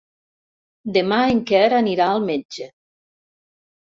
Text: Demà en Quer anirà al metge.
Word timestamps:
Demà 0.95 1.19
en 1.35 1.43
Quer 1.51 1.61
anirà 1.81 2.09
al 2.15 2.27
metge. 2.33 2.71